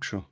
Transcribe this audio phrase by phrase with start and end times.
[0.00, 0.24] schon.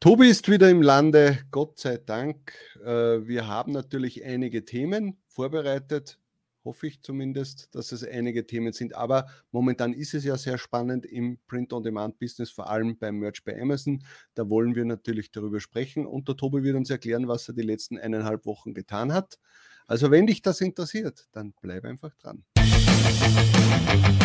[0.00, 2.52] Tobi ist wieder im Lande, Gott sei Dank.
[2.84, 6.18] Äh, wir haben natürlich einige Themen vorbereitet,
[6.64, 8.96] hoffe ich zumindest, dass es einige Themen sind.
[8.96, 14.04] Aber momentan ist es ja sehr spannend im Print-on-Demand-Business, vor allem beim Merch bei Amazon.
[14.34, 17.62] Da wollen wir natürlich darüber sprechen und der Tobi wird uns erklären, was er die
[17.62, 19.38] letzten eineinhalb Wochen getan hat.
[19.86, 22.44] Also wenn dich das interessiert, dann bleib einfach dran.
[22.58, 24.21] Hallo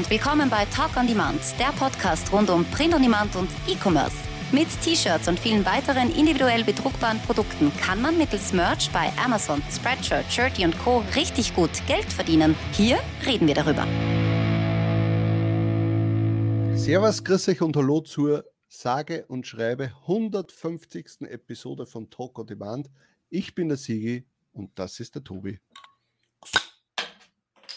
[0.00, 4.16] und willkommen bei Talk on Demand, der Podcast rund um Print on Demand und E-Commerce.
[4.50, 10.24] Mit T-Shirts und vielen weiteren individuell bedruckbaren Produkten kann man mittels Merch bei Amazon, Spreadshirt,
[10.32, 11.04] Shirty und Co.
[11.16, 12.54] richtig gut Geld verdienen.
[12.72, 13.86] Hier reden wir darüber.
[16.78, 21.28] Servus, grüß euch und hallo zur sage und schreibe 150.
[21.28, 22.88] Episode von Talk on Demand.
[23.28, 25.60] Ich bin der Sigi und das ist der Tobi.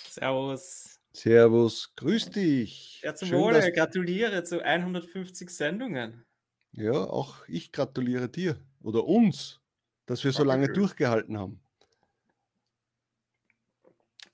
[0.09, 0.92] Servus.
[1.15, 3.01] Servus, grüß dich.
[3.03, 6.25] Ja, zum Schön, Wohle, gratuliere zu 150 Sendungen.
[6.71, 9.61] Ja, auch ich gratuliere dir oder uns,
[10.07, 11.61] dass wir so lange durchgehalten haben.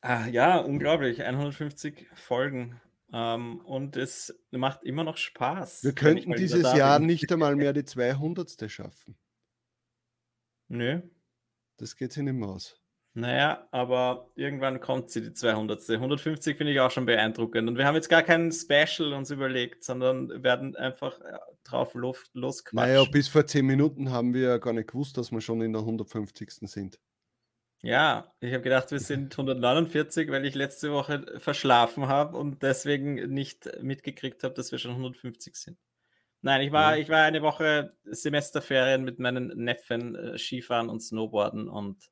[0.02, 2.80] Ah, ja, unglaublich, 150 Folgen.
[3.12, 5.84] Ähm, und es macht immer noch Spaß.
[5.84, 8.72] Wir könnten dieses Jahr nicht einmal mehr die 200.
[8.72, 9.18] schaffen.
[10.70, 11.02] Nö.
[11.78, 12.80] Das geht sich nicht mehr aus.
[13.20, 15.90] Naja, aber irgendwann kommt sie, die 200.
[15.90, 17.68] 150 finde ich auch schon beeindruckend.
[17.68, 22.30] Und wir haben jetzt gar kein Special uns überlegt, sondern werden einfach äh, drauf los,
[22.34, 22.94] losquatschen.
[22.94, 25.74] Naja, bis vor 10 Minuten haben wir ja gar nicht gewusst, dass wir schon in
[25.74, 26.50] der 150.
[26.70, 27.00] sind.
[27.82, 33.16] Ja, ich habe gedacht, wir sind 149, weil ich letzte Woche verschlafen habe und deswegen
[33.34, 35.78] nicht mitgekriegt habe, dass wir schon 150 sind.
[36.42, 37.02] Nein, ich war, ja.
[37.02, 42.10] ich war eine Woche Semesterferien mit meinen Neffen äh, Skifahren und Snowboarden und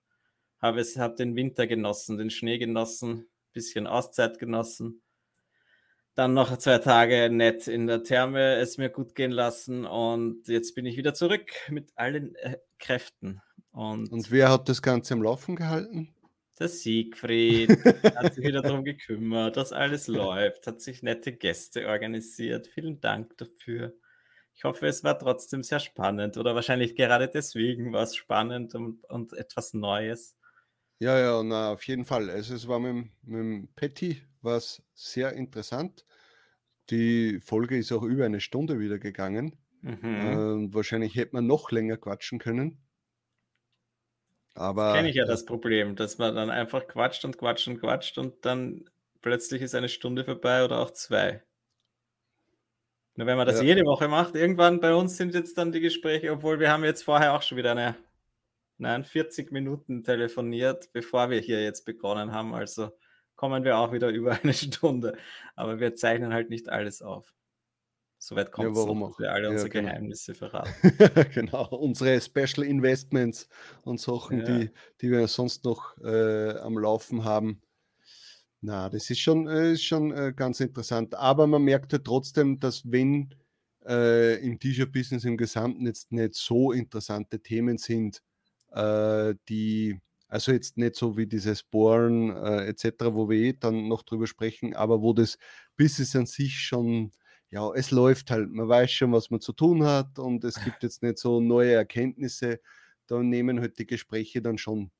[0.59, 5.01] habe es, habe den Winter genossen, den Schnee genossen, bisschen Auszeit genossen.
[6.15, 10.73] Dann noch zwei Tage nett in der Therme es mir gut gehen lassen und jetzt
[10.73, 13.41] bin ich wieder zurück mit allen äh, Kräften.
[13.71, 16.15] Und, und wer hat das Ganze am Laufen gehalten?
[16.59, 17.69] Der Siegfried
[18.15, 22.65] hat sich wieder darum gekümmert, dass alles läuft, hat sich nette Gäste organisiert.
[22.65, 23.93] Vielen Dank dafür.
[24.55, 29.03] Ich hoffe, es war trotzdem sehr spannend oder wahrscheinlich gerade deswegen war es spannend und,
[29.05, 30.35] und etwas Neues.
[30.99, 32.29] Ja, ja, na, auf jeden Fall.
[32.29, 36.05] Also es war mit, mit Patty was sehr interessant.
[36.89, 39.57] Die Folge ist auch über eine Stunde wieder gegangen.
[39.81, 39.97] Mhm.
[40.03, 42.79] Äh, wahrscheinlich hätte man noch länger quatschen können.
[44.55, 44.93] Aber.
[44.93, 48.45] Kenne ich ja das Problem, dass man dann einfach quatscht und quatscht und quatscht und
[48.45, 48.89] dann
[49.21, 51.43] plötzlich ist eine Stunde vorbei oder auch zwei.
[53.15, 53.63] Nur wenn man das ja.
[53.63, 57.03] jede Woche macht, irgendwann bei uns sind jetzt dann die Gespräche, obwohl wir haben jetzt
[57.03, 57.95] vorher auch schon wieder eine
[58.77, 62.53] nein, 40 Minuten telefoniert, bevor wir hier jetzt begonnen haben.
[62.53, 62.91] Also
[63.35, 65.17] kommen wir auch wieder über eine Stunde.
[65.55, 67.33] Aber wir zeichnen halt nicht alles auf.
[68.19, 69.89] Soweit kommt es, ja, warum dass wir alle unsere genau.
[69.89, 70.73] Geheimnisse verraten.
[71.33, 73.47] genau, unsere Special Investments
[73.83, 74.45] und Sachen, ja.
[74.45, 74.71] die,
[75.01, 77.61] die wir sonst noch äh, am Laufen haben.
[78.61, 81.13] Na, das ist schon, äh, ist schon äh, ganz interessant.
[81.13, 83.35] Aber man merkt ja trotzdem, dass wenn
[83.85, 88.23] äh, im T-Shirt-Business im Gesamten jetzt nicht so interessante Themen sind,
[88.77, 93.87] äh, die, also jetzt nicht so wie dieses Bohren äh, etc., wo wir eh dann
[93.87, 95.37] noch drüber sprechen, aber wo das
[95.75, 97.11] Business an sich schon,
[97.49, 100.83] ja, es läuft halt, man weiß schon, was man zu tun hat und es gibt
[100.83, 102.59] jetzt nicht so neue Erkenntnisse,
[103.07, 104.91] da nehmen halt die Gespräche dann schon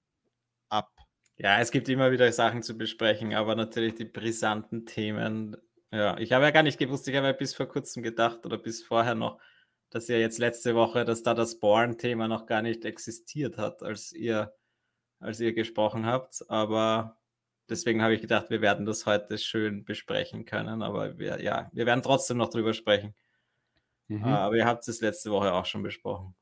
[0.69, 0.91] ab.
[1.37, 5.55] Ja, es gibt immer wieder Sachen zu besprechen, aber natürlich die brisanten Themen.
[5.91, 8.57] Ja, ich habe ja gar nicht gewusst, ich habe ja bis vor kurzem gedacht oder
[8.57, 9.39] bis vorher noch,
[9.89, 14.11] dass ja jetzt letzte Woche, dass da das Born-Thema noch gar nicht existiert hat, als
[14.11, 14.53] ihr,
[15.19, 16.49] als ihr gesprochen habt.
[16.49, 17.17] Aber
[17.69, 20.81] deswegen habe ich gedacht, wir werden das heute schön besprechen können.
[20.81, 23.15] Aber wir, ja, wir werden trotzdem noch drüber sprechen.
[24.07, 24.23] Mhm.
[24.23, 26.35] Ah, aber ihr habt es letzte Woche auch schon besprochen.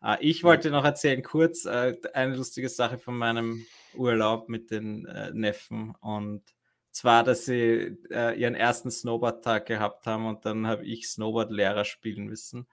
[0.00, 5.06] Ah, ich wollte noch erzählen, kurz, äh, eine lustige Sache von meinem Urlaub mit den
[5.06, 6.42] äh, Neffen und
[6.90, 12.26] zwar, dass sie äh, ihren ersten Snowboard-Tag gehabt haben und dann habe ich Snowboard-Lehrer spielen
[12.26, 12.68] müssen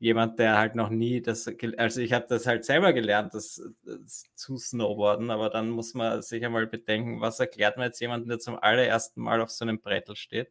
[0.00, 4.24] jemand, der halt noch nie das, also ich habe das halt selber gelernt, das, das,
[4.34, 8.38] zu snowboarden, aber dann muss man sich einmal bedenken, was erklärt man jetzt jemandem, der
[8.38, 10.50] zum allerersten Mal auf so einem Brettel steht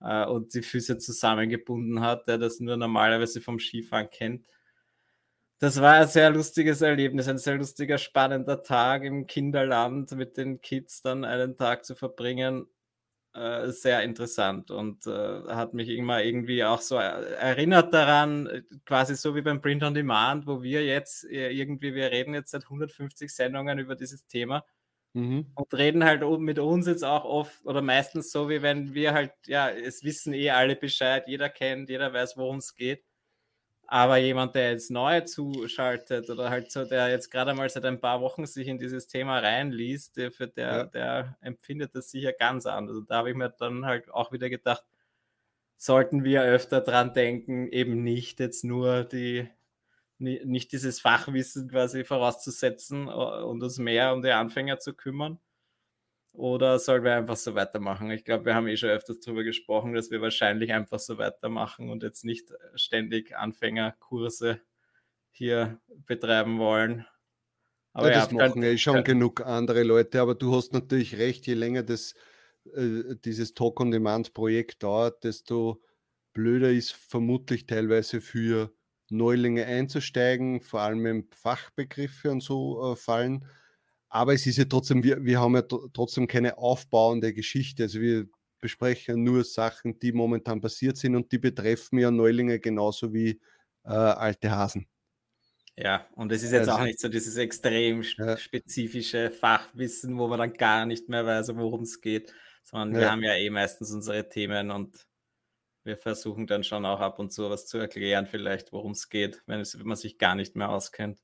[0.00, 4.44] äh, und die Füße zusammengebunden hat, der das nur normalerweise vom Skifahren kennt.
[5.60, 10.60] Das war ein sehr lustiges Erlebnis, ein sehr lustiger, spannender Tag im Kinderland mit den
[10.60, 12.66] Kids dann einen Tag zu verbringen
[13.34, 19.16] äh, sehr interessant und äh, hat mich immer irgendwie auch so erinnert daran, äh, quasi
[19.16, 22.64] so wie beim Print on Demand, wo wir jetzt äh, irgendwie, wir reden jetzt seit
[22.64, 24.64] 150 Sendungen über dieses Thema
[25.14, 25.50] mhm.
[25.54, 29.32] und reden halt mit uns jetzt auch oft oder meistens so, wie wenn wir halt,
[29.46, 33.02] ja, es wissen eh alle Bescheid, jeder kennt, jeder weiß, worum es geht.
[33.94, 38.00] Aber jemand, der jetzt neu zuschaltet oder halt so, der jetzt gerade mal seit ein
[38.00, 40.84] paar Wochen sich in dieses Thema reinliest, der, für der, ja.
[40.86, 42.96] der empfindet das sicher ganz anders.
[42.96, 44.82] Und da habe ich mir dann halt auch wieder gedacht,
[45.76, 49.48] sollten wir öfter dran denken, eben nicht jetzt nur die,
[50.18, 55.38] nicht dieses Fachwissen quasi vorauszusetzen äh, und uns mehr um die Anfänger zu kümmern.
[56.34, 58.10] Oder sollen wir einfach so weitermachen?
[58.10, 61.90] Ich glaube, wir haben eh schon öfters darüber gesprochen, dass wir wahrscheinlich einfach so weitermachen
[61.90, 64.60] und jetzt nicht ständig Anfängerkurse
[65.30, 67.06] hier betreiben wollen.
[67.92, 71.46] Aber ja, das ja, machen ja schon genug andere Leute, aber du hast natürlich recht,
[71.46, 72.14] je länger das,
[72.74, 75.80] äh, dieses Talk-on-Demand-Projekt dauert, desto
[76.32, 78.74] blöder ist vermutlich teilweise für
[79.08, 83.46] Neulinge einzusteigen, vor allem wenn Fachbegriffe und so äh, fallen.
[84.14, 87.82] Aber es ist ja trotzdem, wir, wir haben ja trotzdem keine aufbauende Geschichte.
[87.82, 88.28] Also wir
[88.60, 93.40] besprechen nur Sachen, die momentan passiert sind und die betreffen ja Neulinge genauso wie
[93.82, 94.86] äh, alte Hasen.
[95.76, 98.36] Ja, und es ist jetzt also, auch nicht so dieses extrem ja.
[98.36, 102.32] spezifische Fachwissen, wo man dann gar nicht mehr weiß, worum es geht,
[102.62, 103.00] sondern ja.
[103.00, 105.08] wir haben ja eh meistens unsere Themen und
[105.82, 109.42] wir versuchen dann schon auch ab und zu was zu erklären, vielleicht, worum es geht,
[109.46, 111.18] wenn, es, wenn man sich gar nicht mehr auskennt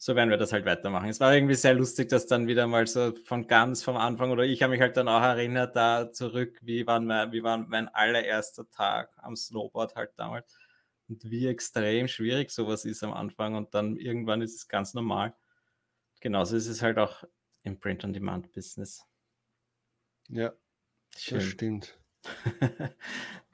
[0.00, 1.08] so werden wir das halt weitermachen.
[1.08, 4.44] Es war irgendwie sehr lustig, dass dann wieder mal so von ganz vom Anfang oder
[4.44, 7.88] ich habe mich halt dann auch erinnert da zurück, wie war mein, wie war mein
[7.88, 10.56] allererster Tag am Snowboard halt damals
[11.08, 15.34] und wie extrem schwierig sowas ist am Anfang und dann irgendwann ist es ganz normal.
[16.20, 17.24] Genauso ist es halt auch
[17.64, 19.04] im Print-on-Demand-Business.
[20.28, 20.52] Ja,
[21.16, 21.38] Schön.
[21.38, 21.98] das stimmt.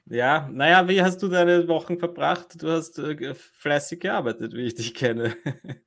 [0.05, 2.61] ja, naja, wie hast du deine Wochen verbracht?
[2.61, 5.35] Du hast äh, fleißig gearbeitet, wie ich dich kenne.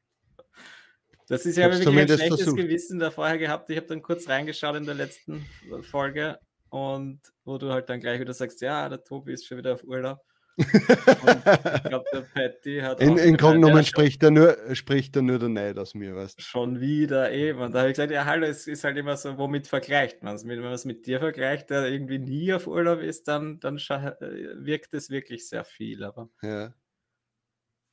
[1.29, 2.57] Das ist ja wirklich ein schlechtes versucht.
[2.57, 3.69] Gewissen da vorher gehabt.
[3.71, 5.45] Ich habe dann kurz reingeschaut in der letzten
[5.83, 6.39] Folge
[6.71, 9.85] und wo du halt dann gleich wieder sagst, ja, der Tobi ist schon wieder auf
[9.85, 10.19] Urlaub.
[10.57, 13.01] ich glaube, der Patty hat.
[13.01, 16.81] In, in Grunde spricht er nur, spricht er nur der Neid aus mir, weißt Schon
[16.81, 17.61] wieder eben.
[17.61, 20.35] Und da habe ich gesagt, ja, hallo, es ist halt immer so, womit vergleicht man
[20.35, 20.47] es?
[20.47, 24.13] Wenn man es mit dir vergleicht, der irgendwie nie auf Urlaub ist, dann, dann äh,
[24.57, 26.03] wirkt es wirklich sehr viel.
[26.03, 26.75] Aber ja.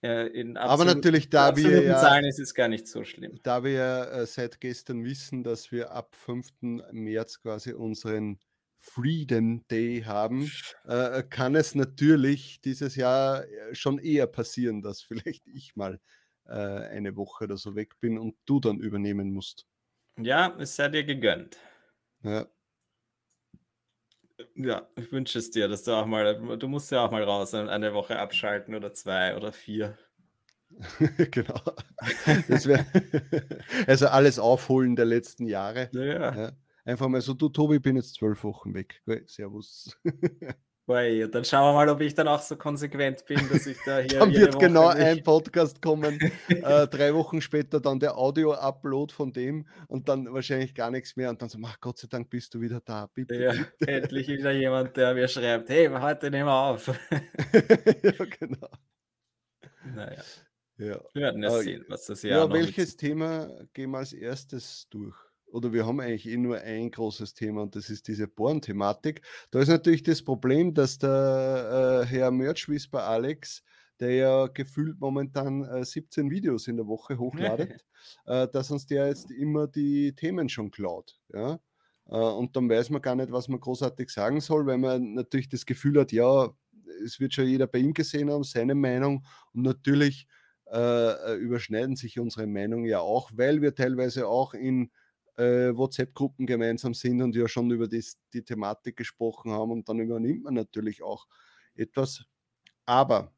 [0.05, 3.39] Äh, in absolut, Aber natürlich, da wir ja, Zahlen ist es gar nicht so schlimm.
[3.41, 6.47] Da wir ja äh, seit gestern wissen, dass wir ab 5.
[6.91, 8.39] März quasi unseren
[8.77, 10.51] Freedom Day haben,
[10.83, 15.99] äh, kann es natürlich dieses Jahr äh, schon eher passieren, dass vielleicht ich mal
[16.45, 19.65] äh, eine Woche oder so weg bin und du dann übernehmen musst.
[20.19, 21.57] Ja, es sei dir gegönnt.
[22.21, 22.45] Ja.
[24.55, 27.53] Ja, ich wünsche es dir, dass du auch mal, du musst ja auch mal raus
[27.53, 29.97] eine Woche abschalten oder zwei oder vier.
[31.31, 31.61] genau.
[32.25, 32.85] Wär,
[33.87, 35.89] also alles aufholen der letzten Jahre.
[35.93, 36.35] Ja.
[36.35, 36.51] ja.
[36.83, 39.01] Einfach mal so, du Tobi, ich bin jetzt zwölf Wochen weg.
[39.27, 39.97] Servus.
[40.85, 43.99] Boy, dann schauen wir mal, ob ich dann auch so konsequent bin, dass ich da
[43.99, 44.19] hier.
[44.19, 49.33] dann wird Woche genau ein Podcast kommen, äh, drei Wochen später dann der Audio-Upload von
[49.33, 52.53] dem und dann wahrscheinlich gar nichts mehr und dann so, ach Gott sei Dank bist
[52.53, 53.07] du wieder da.
[53.11, 53.91] Bitte, ja, bitte.
[53.91, 56.87] endlich wieder jemand, der mir schreibt, hey, heute nehmen wir auf.
[57.11, 58.69] ja, genau.
[59.95, 60.21] Naja.
[60.77, 60.99] Ja.
[61.13, 65.15] Wir werden es sehen, was das Jahr Ja, welches Thema gehen wir als erstes durch?
[65.47, 69.21] Oder wir haben eigentlich eh nur ein großes Thema und das ist diese Born-Thematik.
[69.51, 73.63] Da ist natürlich das Problem, dass der äh, Herr Merchwhisper Alex,
[73.99, 77.85] der ja gefühlt momentan äh, 17 Videos in der Woche hochladet,
[78.25, 81.17] äh, dass uns der jetzt immer die Themen schon klaut.
[81.33, 81.59] Ja?
[82.07, 85.49] Äh, und dann weiß man gar nicht, was man großartig sagen soll, weil man natürlich
[85.49, 86.49] das Gefühl hat, ja,
[87.03, 90.27] es wird schon jeder bei ihm gesehen haben, seine Meinung und natürlich
[90.71, 94.91] äh, äh, überschneiden sich unsere Meinungen ja auch, weil wir teilweise auch in
[95.37, 99.99] äh, WhatsApp-Gruppen gemeinsam sind und ja schon über das, die Thematik gesprochen haben und dann
[99.99, 101.27] übernimmt man natürlich auch
[101.75, 102.23] etwas.
[102.85, 103.33] Aber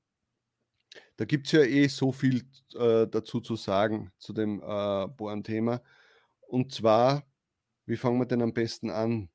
[1.18, 2.44] da gibt es ja eh so viel
[2.76, 5.82] äh, dazu zu sagen zu dem äh, Bohren-Thema.
[6.48, 7.26] Und zwar,
[7.86, 9.30] wie fangen wir denn am besten an?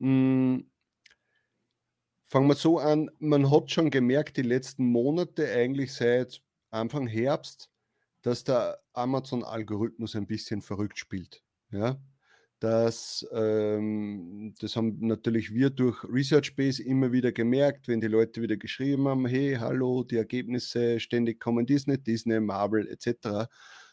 [0.00, 0.70] Hm,
[2.24, 7.70] fangen wir so an, man hat schon gemerkt, die letzten Monate, eigentlich seit Anfang Herbst,
[8.22, 11.42] dass der Amazon-Algorithmus ein bisschen verrückt spielt.
[11.70, 12.00] Ja,
[12.60, 18.42] das, ähm, das haben natürlich wir durch Research Base immer wieder gemerkt, wenn die Leute
[18.42, 23.48] wieder geschrieben haben, hey, hallo, die Ergebnisse ständig kommen Disney, Disney, Marvel etc.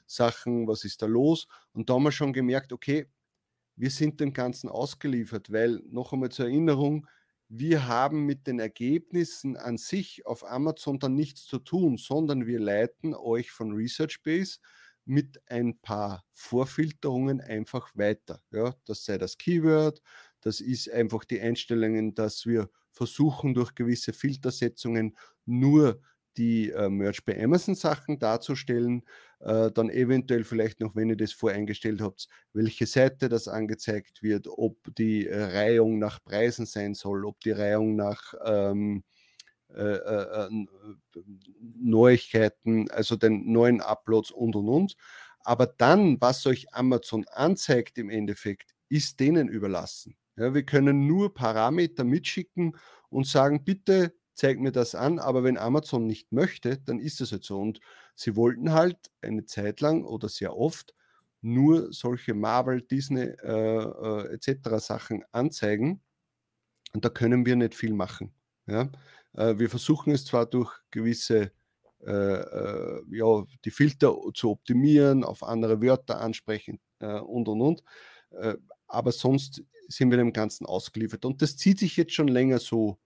[0.07, 1.47] Sachen, was ist da los?
[1.73, 3.07] Und da haben wir schon gemerkt, okay,
[3.75, 7.07] wir sind dem Ganzen ausgeliefert, weil noch einmal zur Erinnerung,
[7.49, 12.59] wir haben mit den Ergebnissen an sich auf Amazon dann nichts zu tun, sondern wir
[12.59, 14.57] leiten euch von Research Base
[15.05, 18.41] mit ein paar Vorfilterungen einfach weiter.
[18.51, 20.01] Ja, das sei das Keyword,
[20.41, 26.01] das ist einfach die Einstellungen, dass wir versuchen, durch gewisse Filtersetzungen nur
[26.37, 29.03] die äh, Merch bei Amazon Sachen darzustellen,
[29.39, 34.47] äh, dann eventuell vielleicht noch, wenn ihr das voreingestellt habt, welche Seite das angezeigt wird,
[34.49, 39.03] ob die äh, Reihung nach Preisen sein soll, ob die Reihung nach ähm,
[39.75, 40.65] äh, äh, äh,
[41.79, 44.95] Neuigkeiten, also den neuen Uploads und und und.
[45.41, 50.15] Aber dann, was euch Amazon anzeigt im Endeffekt, ist denen überlassen.
[50.37, 52.75] Ja, wir können nur Parameter mitschicken
[53.09, 57.31] und sagen, bitte zeig mir das an, aber wenn Amazon nicht möchte, dann ist es
[57.31, 57.59] halt so.
[57.59, 57.79] Und
[58.15, 60.93] sie wollten halt eine Zeit lang oder sehr oft
[61.41, 64.79] nur solche Marvel, Disney äh, äh, etc.
[64.79, 66.01] Sachen anzeigen.
[66.93, 68.33] Und da können wir nicht viel machen.
[68.65, 68.89] Ja?
[69.35, 71.51] Äh, wir versuchen es zwar durch gewisse
[72.05, 77.83] äh, äh, ja, die Filter zu optimieren, auf andere Wörter ansprechen äh, und und und.
[78.87, 81.25] aber sonst sind wir dem Ganzen ausgeliefert.
[81.25, 82.99] Und das zieht sich jetzt schon länger so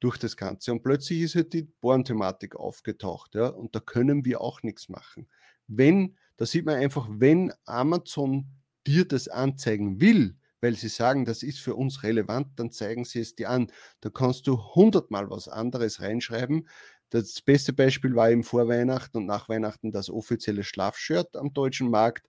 [0.00, 0.72] durch das Ganze.
[0.72, 3.34] Und plötzlich ist halt die Born-Thematik aufgetaucht.
[3.34, 3.48] Ja?
[3.48, 5.28] Und da können wir auch nichts machen.
[5.66, 8.46] Wenn, da sieht man einfach, wenn Amazon
[8.86, 13.20] dir das anzeigen will, weil sie sagen, das ist für uns relevant, dann zeigen sie
[13.20, 13.70] es dir an.
[14.00, 16.68] Da kannst du hundertmal was anderes reinschreiben.
[17.10, 22.28] Das beste Beispiel war im Vorweihnachten und nach Weihnachten das offizielle Schlafshirt am deutschen Markt.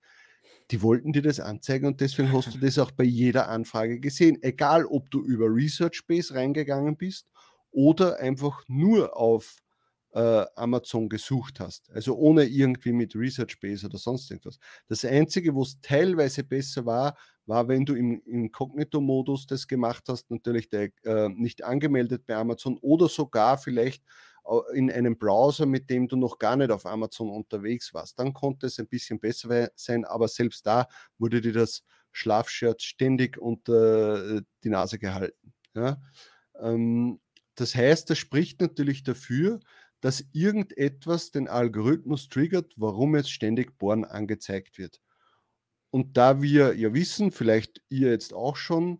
[0.71, 4.41] Die wollten dir das anzeigen und deswegen hast du das auch bei jeder Anfrage gesehen.
[4.41, 7.27] Egal, ob du über Research Base reingegangen bist
[7.71, 9.57] oder einfach nur auf
[10.13, 14.59] äh, Amazon gesucht hast, also ohne irgendwie mit Research Base oder sonst irgendwas.
[14.88, 17.17] Das Einzige, wo es teilweise besser war,
[17.51, 22.77] war, wenn du im Inkognito-Modus das gemacht hast, natürlich der, äh, nicht angemeldet bei Amazon
[22.81, 24.03] oder sogar vielleicht
[24.74, 28.17] in einem Browser, mit dem du noch gar nicht auf Amazon unterwegs warst.
[28.17, 30.88] Dann konnte es ein bisschen besser sein, aber selbst da
[31.20, 35.53] wurde dir das Schlafshirt ständig unter äh, die Nase gehalten.
[35.75, 36.01] Ja?
[36.60, 37.20] Ähm,
[37.55, 39.60] das heißt, das spricht natürlich dafür,
[40.00, 45.00] dass irgendetwas den Algorithmus triggert, warum jetzt ständig Born angezeigt wird.
[45.91, 49.00] Und da wir ja wissen, vielleicht ihr jetzt auch schon,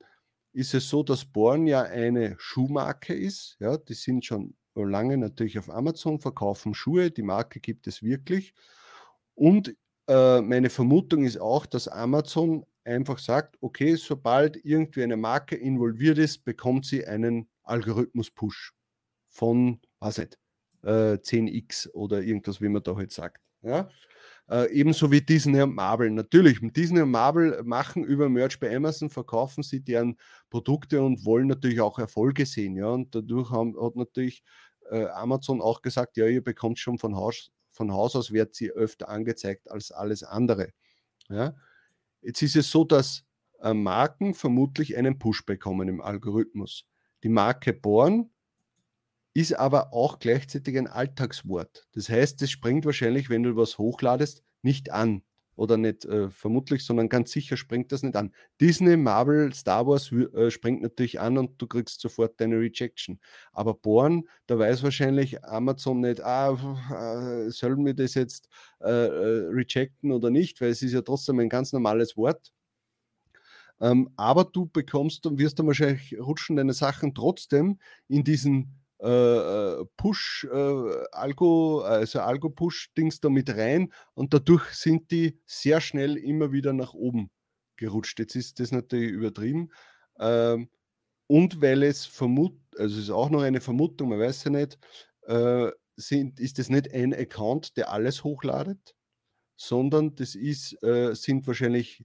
[0.53, 3.57] ist es so, dass Born ja eine Schuhmarke ist.
[3.60, 8.53] Ja, die sind schon lange natürlich auf Amazon, verkaufen Schuhe, die Marke gibt es wirklich.
[9.36, 9.75] Und
[10.07, 16.17] äh, meine Vermutung ist auch, dass Amazon einfach sagt, okay, sobald irgendwie eine Marke involviert
[16.17, 18.74] ist, bekommt sie einen Algorithmus-Push
[19.29, 20.38] von, was nicht,
[20.83, 23.41] äh, 10x oder irgendwas, wie man da halt sagt.
[23.62, 23.89] Ja?
[24.51, 26.12] Äh, ebenso wie Disney und Marvel.
[26.12, 30.17] Natürlich, Disney und Marvel machen über Merch bei Amazon, verkaufen sie deren
[30.50, 32.75] Produkte und wollen natürlich auch Erfolge sehen.
[32.75, 32.89] Ja?
[32.89, 34.43] Und dadurch haben, hat natürlich
[34.89, 38.72] äh, Amazon auch gesagt, ja, ihr bekommt schon von Haus, von Haus aus, wird sie
[38.72, 40.74] öfter angezeigt als alles andere.
[41.29, 41.55] Ja?
[42.22, 43.24] Jetzt ist es so, dass
[43.62, 46.86] äh, Marken vermutlich einen Push bekommen im Algorithmus.
[47.24, 48.29] Die Marke Born
[49.33, 51.88] ist aber auch gleichzeitig ein Alltagswort.
[51.93, 55.23] Das heißt, es springt wahrscheinlich, wenn du was hochladest, nicht an.
[55.57, 58.33] Oder nicht äh, vermutlich, sondern ganz sicher springt das nicht an.
[58.59, 63.19] Disney, Marvel, Star Wars äh, springt natürlich an und du kriegst sofort deine Rejection.
[63.51, 66.53] Aber Born, da weiß wahrscheinlich Amazon nicht, ah,
[67.45, 68.47] äh, sollen wir das jetzt
[68.79, 72.51] äh, äh, rejecten oder nicht, weil es ist ja trotzdem ein ganz normales Wort.
[73.81, 79.08] Ähm, aber du bekommst und wirst dann wahrscheinlich rutschen deine Sachen trotzdem in diesen äh,
[79.81, 86.17] äh Push, äh, Algo, also Algo-Push-Dings da mit rein und dadurch sind die sehr schnell
[86.17, 87.31] immer wieder nach oben
[87.77, 88.20] gerutscht.
[88.20, 89.70] Jetzt ist das natürlich übertrieben.
[90.20, 90.70] Ähm,
[91.27, 94.77] und weil es vermutet, also es ist auch noch eine Vermutung, man weiß ja nicht,
[95.24, 98.96] äh, sind, ist das nicht ein Account, der alles hochladet,
[99.55, 102.03] sondern das ist, äh, sind wahrscheinlich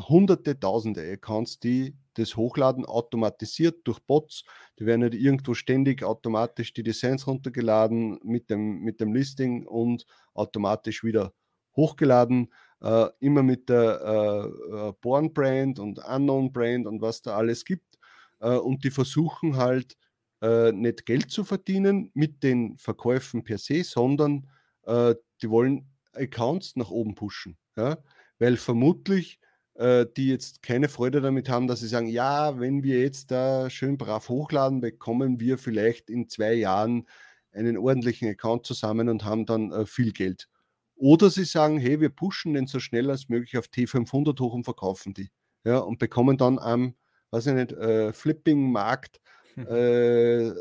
[0.00, 4.44] hunderte, tausende Accounts, die das hochladen, automatisiert durch Bots.
[4.78, 10.06] Die werden nicht irgendwo ständig automatisch die Designs runtergeladen mit dem, mit dem Listing und
[10.34, 11.32] automatisch wieder
[11.76, 12.52] hochgeladen.
[12.80, 17.64] Äh, immer mit der äh, äh Born Brand und Unknown Brand und was da alles
[17.64, 17.98] gibt.
[18.40, 19.96] Äh, und die versuchen halt
[20.42, 24.46] äh, nicht Geld zu verdienen mit den Verkäufen per se, sondern
[24.82, 27.56] äh, die wollen Accounts nach oben pushen.
[27.76, 27.98] Ja?
[28.38, 29.40] Weil vermutlich
[29.74, 33.68] äh, die jetzt keine Freude damit haben, dass sie sagen, ja, wenn wir jetzt da
[33.70, 37.06] schön brav hochladen, bekommen wir vielleicht in zwei Jahren
[37.52, 40.48] einen ordentlichen Account zusammen und haben dann äh, viel Geld.
[40.96, 44.64] Oder sie sagen, hey, wir pushen den so schnell als möglich auf T500 hoch und
[44.64, 45.30] verkaufen die.
[45.64, 46.94] Ja, und bekommen dann am,
[47.30, 49.20] weiß ich nicht, äh, Flipping-Markt,
[49.56, 50.52] äh,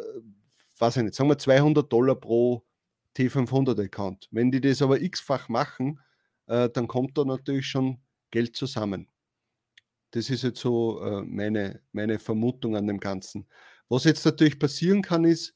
[0.79, 2.63] weiß ich nicht, sagen wir 200 Dollar pro
[3.15, 4.29] T500-Account.
[4.31, 5.99] Wenn die das aber x-fach machen,
[6.47, 7.99] äh, dann kommt da natürlich schon
[8.33, 9.07] Geld zusammen.
[10.09, 13.47] Das ist jetzt so äh, meine, meine Vermutung an dem Ganzen.
[13.89, 15.55] Was jetzt natürlich passieren kann, ist,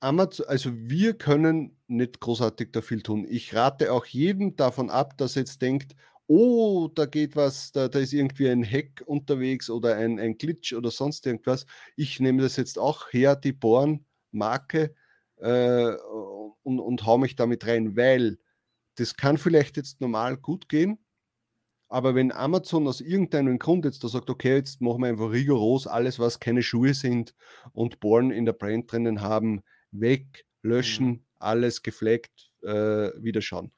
[0.00, 3.26] Amazon, also wir können nicht großartig da viel tun.
[3.28, 5.94] Ich rate auch jedem davon ab, dass jetzt denkt,
[6.26, 10.72] oh, da geht was, da, da ist irgendwie ein Hack unterwegs oder ein, ein Glitch
[10.72, 11.66] oder sonst irgendwas.
[11.94, 14.94] Ich nehme das jetzt auch her, die Born-Marke,
[15.36, 15.94] äh,
[16.62, 18.38] und, und hau mich damit rein, weil
[18.96, 20.98] das kann vielleicht jetzt normal gut gehen,
[21.88, 25.86] aber wenn Amazon aus irgendeinem Grund jetzt da sagt, okay, jetzt machen wir einfach rigoros
[25.86, 27.34] alles, was keine Schuhe sind
[27.72, 31.24] und Born in der Brand drinnen haben, weg, löschen, mhm.
[31.38, 33.70] alles gefleckt, äh, wieder schauen.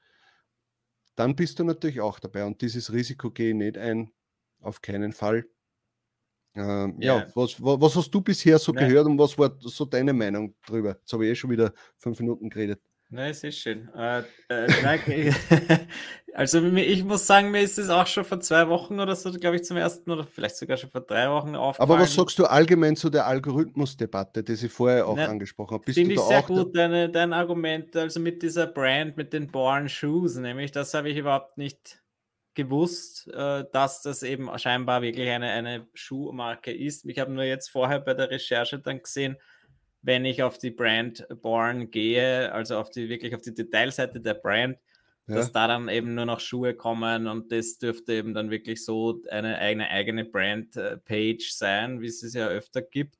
[1.15, 4.13] Dann bist du natürlich auch dabei und dieses Risiko gehe ich nicht ein,
[4.61, 5.47] auf keinen Fall.
[6.55, 8.89] Ähm, ja, ja was, was, hast du bisher so Nein.
[8.89, 10.97] gehört und was war so deine Meinung darüber?
[11.01, 12.81] Jetzt habe ich eh schon wieder fünf Minuten geredet.
[13.09, 13.89] Nein, es ist schön.
[13.95, 15.81] Äh, äh,
[16.35, 19.57] also ich muss sagen, mir ist es auch schon vor zwei Wochen oder so, glaube
[19.57, 21.91] ich, zum ersten oder vielleicht sogar schon vor drei Wochen aufgefallen.
[21.91, 25.93] Aber was sagst du allgemein zu der Algorithmusdebatte, die ich vorher auch Na, angesprochen habe?
[25.93, 30.37] Finde ich sehr gut, deine, dein Argument, also mit dieser Brand, mit den Born Shoes,
[30.37, 32.03] nämlich das habe ich überhaupt nicht
[32.57, 37.05] gewusst, äh, dass das eben scheinbar wirklich eine, eine Schuhmarke ist.
[37.05, 39.37] Ich habe nur jetzt vorher bei der Recherche dann gesehen,
[40.07, 44.35] wenn ich auf die Brand Born gehe, also auf die wirklich auf die Detailseite der
[44.35, 44.79] Brand,
[45.27, 45.35] ja.
[45.35, 49.21] dass da dann eben nur noch Schuhe kommen und das dürfte eben dann wirklich so
[49.29, 53.19] eine eigene, eigene Brand-Page sein, wie es es ja öfter gibt.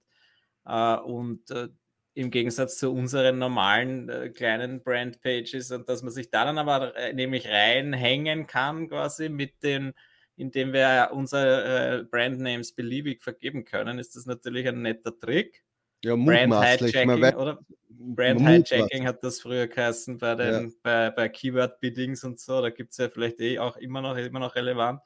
[0.65, 1.71] Äh, und äh,
[2.15, 6.95] im Gegensatz zu unseren normalen äh, kleinen Brand-Pages und dass man sich da dann aber
[7.15, 9.93] nämlich reinhängen kann, quasi mit den
[10.39, 15.66] indem wir unsere Brandnames beliebig vergeben können, ist das natürlich ein netter Trick.
[16.07, 17.59] Ja, Brand Hijacking, oder?
[17.89, 20.75] Brand Hijacking hat das früher geheißen bei den ja.
[20.81, 22.63] bei, bei Keyword-Biddings und so.
[22.63, 25.01] Da gibt es ja vielleicht eh auch immer noch, immer noch relevant.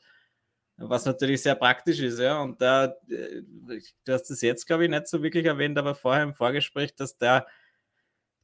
[0.76, 2.42] Was natürlich sehr praktisch ist, ja.
[2.42, 3.42] Und da, äh,
[4.04, 7.16] du hast das jetzt, glaube ich, nicht so wirklich erwähnt, aber vorher im Vorgespräch, dass
[7.16, 7.47] der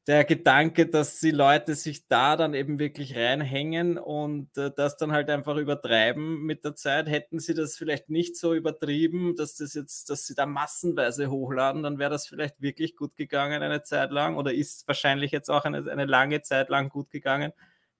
[0.06, 5.10] der Gedanke, dass die Leute sich da dann eben wirklich reinhängen und äh, das dann
[5.10, 7.08] halt einfach übertreiben mit der Zeit.
[7.08, 11.82] Hätten sie das vielleicht nicht so übertrieben, dass das jetzt, dass sie da massenweise hochladen,
[11.82, 15.64] dann wäre das vielleicht wirklich gut gegangen eine Zeit lang oder ist wahrscheinlich jetzt auch
[15.64, 17.52] eine, eine lange Zeit lang gut gegangen,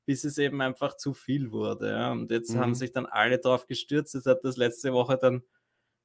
[0.05, 1.90] bis es eben einfach zu viel wurde.
[1.90, 2.12] Ja.
[2.12, 2.61] Und jetzt mhm.
[2.61, 4.14] haben sich dann alle drauf gestürzt.
[4.14, 5.42] Es hat das letzte Woche dann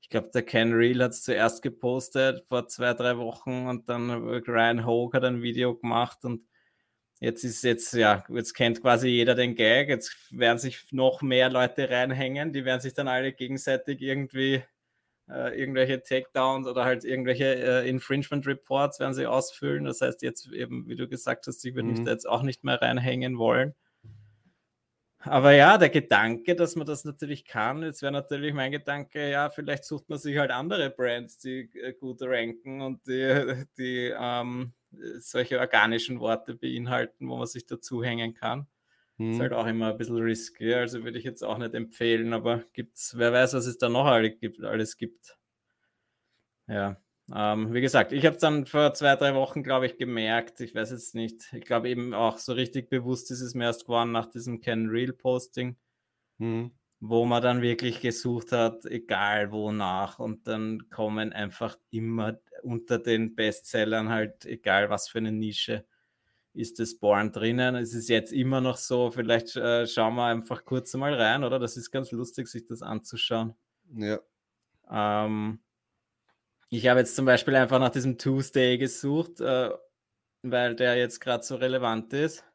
[0.01, 4.09] ich glaube, der Ken Reel hat es zuerst gepostet vor zwei, drei Wochen und dann
[4.11, 6.45] Ryan Hogue hat ein Video gemacht und
[7.19, 11.49] jetzt ist jetzt, ja, jetzt kennt quasi jeder den Gag, jetzt werden sich noch mehr
[11.49, 14.63] Leute reinhängen, die werden sich dann alle gegenseitig irgendwie
[15.29, 19.85] äh, irgendwelche Takedowns oder halt irgendwelche äh, Infringement Reports werden sie ausfüllen.
[19.85, 21.93] Das heißt jetzt eben, wie du gesagt hast, ich würde mhm.
[21.93, 23.75] mich da jetzt auch nicht mehr reinhängen wollen.
[25.23, 29.49] Aber ja, der Gedanke, dass man das natürlich kann, jetzt wäre natürlich mein Gedanke, ja,
[29.49, 34.73] vielleicht sucht man sich halt andere Brands, die äh, gut ranken und die, die ähm,
[35.19, 38.67] solche organischen Worte beinhalten, wo man sich dazu hängen kann.
[39.17, 39.33] Hm.
[39.33, 42.63] Ist halt auch immer ein bisschen risky, also würde ich jetzt auch nicht empfehlen, aber
[42.73, 44.63] gibt's, wer weiß, was es da noch alles gibt.
[44.63, 45.37] Alles gibt.
[46.67, 46.97] Ja.
[47.33, 50.59] Ähm, wie gesagt, ich habe es dann vor zwei, drei Wochen, glaube ich, gemerkt.
[50.59, 51.53] Ich weiß jetzt nicht.
[51.53, 54.87] Ich glaube eben auch so richtig bewusst ist es mir erst geworden nach diesem Ken
[54.89, 55.77] Real Posting,
[56.39, 56.71] mhm.
[56.99, 60.19] wo man dann wirklich gesucht hat, egal wonach.
[60.19, 65.85] Und dann kommen einfach immer unter den Bestsellern halt, egal was für eine Nische,
[66.53, 67.75] ist das Born drinnen.
[67.75, 71.59] Es ist jetzt immer noch so, vielleicht äh, schauen wir einfach kurz mal rein, oder?
[71.59, 73.55] Das ist ganz lustig, sich das anzuschauen.
[73.95, 74.19] Ja.
[74.89, 75.59] Ähm,
[76.73, 79.71] ich habe jetzt zum Beispiel einfach nach diesem Tuesday gesucht, äh,
[80.41, 82.45] weil der jetzt gerade so relevant ist.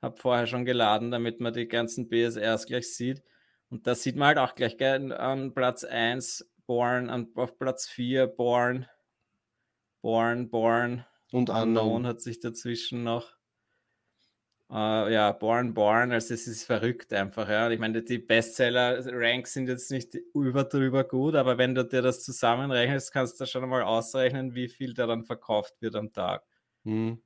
[0.00, 3.22] Habe vorher schon geladen, damit man die ganzen BSRs gleich sieht.
[3.68, 7.88] Und da sieht man halt auch gleich gell, an Platz 1 Born, an, auf Platz
[7.88, 8.86] 4 Born,
[10.02, 11.04] Born, Born.
[11.32, 13.39] Und Unknown, Unknown hat sich dazwischen noch.
[14.72, 17.68] Uh, ja, Born Born, also es ist verrückt einfach, ja.
[17.70, 22.22] ich meine, die Bestseller-Ranks sind jetzt nicht über drüber gut, aber wenn du dir das
[22.22, 26.44] zusammenrechnest, kannst du schon mal ausrechnen, wie viel da dann verkauft wird am Tag.
[26.84, 27.20] Mhm.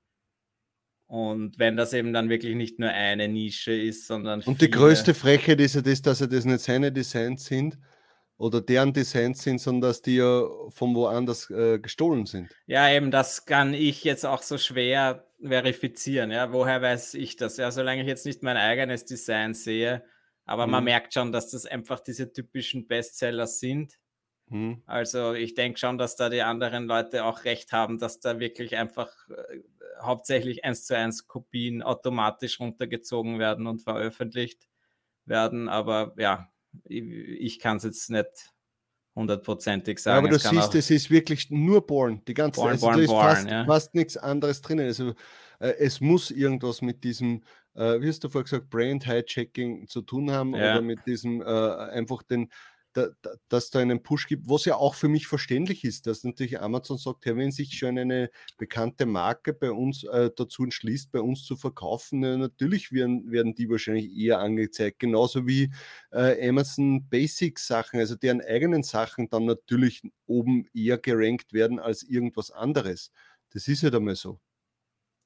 [1.06, 4.40] Und wenn das eben dann wirklich nicht nur eine Nische ist, sondern.
[4.40, 7.78] Und die größte Frechheit ist ja das, dass ja das nicht seine Designs sind,
[8.36, 12.54] oder deren Designs sind, sondern dass die ja von woanders äh, gestohlen sind.
[12.66, 16.30] Ja, eben, das kann ich jetzt auch so schwer verifizieren.
[16.30, 17.56] Ja, woher weiß ich das?
[17.56, 20.04] Ja, solange ich jetzt nicht mein eigenes Design sehe,
[20.44, 20.72] aber mhm.
[20.72, 23.94] man merkt schon, dass das einfach diese typischen Bestseller sind.
[24.48, 24.82] Mhm.
[24.86, 28.76] Also ich denke schon, dass da die anderen Leute auch recht haben, dass da wirklich
[28.76, 29.60] einfach äh,
[30.02, 34.68] hauptsächlich eins zu eins Kopien automatisch runtergezogen werden und veröffentlicht
[35.24, 35.68] werden.
[35.68, 36.50] Aber ja,
[36.84, 38.52] ich, kann es jetzt nicht
[39.14, 40.26] hundertprozentig sagen.
[40.26, 42.22] Ja, aber du siehst, es ist wirklich nur Born.
[42.26, 43.64] Die ganze Born, also, Born, ist Born, fast, ja.
[43.64, 44.86] fast nichts anderes drinnen.
[44.86, 45.14] Also
[45.60, 50.02] äh, es muss irgendwas mit diesem, äh, wie hast du vorher gesagt, Brand Hijacking zu
[50.02, 50.72] tun haben Ja.
[50.72, 52.50] oder mit diesem äh, einfach den,
[52.94, 56.24] da, da, dass da einen Push gibt, was ja auch für mich verständlich ist, dass
[56.24, 61.12] natürlich Amazon sagt, hey, wenn sich schon eine bekannte Marke bei uns äh, dazu entschließt,
[61.12, 65.70] bei uns zu verkaufen, äh, natürlich werden, werden die wahrscheinlich eher angezeigt, genauso wie
[66.12, 72.02] äh, Amazon Basics Sachen, also deren eigenen Sachen dann natürlich oben eher gerankt werden als
[72.02, 73.10] irgendwas anderes.
[73.50, 74.40] Das ist halt einmal so.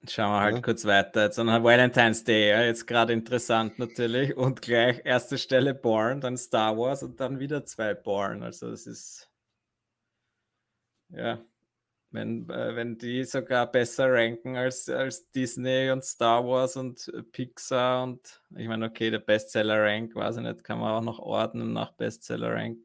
[0.06, 0.62] Schauen wir halt Ja.
[0.62, 1.24] kurz weiter.
[1.24, 4.37] Jetzt an Valentine's Day, ja, jetzt gerade interessant natürlich.
[4.37, 8.42] Und gleich erste Stelle Born, dann Star Wars und dann wieder zwei Born.
[8.42, 9.30] Also das ist
[11.11, 11.42] ja,
[12.11, 18.04] wenn, äh, wenn die sogar besser ranken als, als Disney und Star Wars und Pixar
[18.04, 21.92] und ich meine, okay, der Bestseller-Rank, weiß ich nicht, kann man auch noch ordnen nach
[21.92, 22.78] Bestseller-Rank.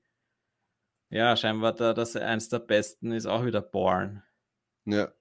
[1.10, 4.24] Ja, scheinbar da, das eins der besten ist auch wieder Born.
[4.86, 5.14] Ja.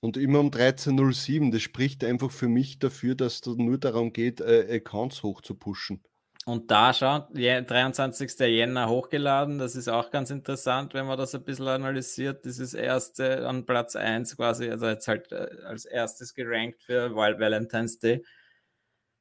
[0.00, 4.40] Und immer um 13.07, das spricht einfach für mich dafür, dass es nur darum geht,
[4.42, 6.02] äh, Accounts hoch zu pushen.
[6.46, 8.46] Und da schaut, je- 23.
[8.46, 12.46] Jänner hochgeladen, das ist auch ganz interessant, wenn man das ein bisschen analysiert.
[12.46, 17.14] Das ist erste an Platz 1 quasi, also jetzt halt äh, als erstes gerankt für
[17.14, 18.24] Valentine's Day.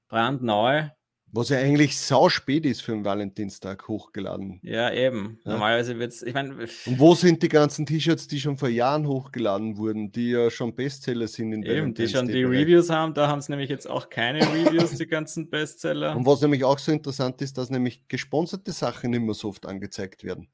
[0.08, 0.90] Brandneu,
[1.32, 4.60] Was ja eigentlich sau spät ist für einen Valentinstag hochgeladen.
[4.64, 5.40] ja eben.
[5.46, 5.52] Ja.
[5.52, 9.08] Normalerweise wird es, ich meine, Und wo sind die ganzen T-Shirts, die schon vor Jahren
[9.08, 12.44] hochgeladen wurden, die ja schon Bestseller sind in eben, die schon die?
[12.44, 16.16] Reviews haben, da haben es nämlich jetzt auch keine Reviews, die ganzen Bestseller.
[16.16, 20.24] Und was nämlich auch so interessant ist, dass nämlich gesponserte Sachen immer so oft angezeigt
[20.24, 20.48] werden.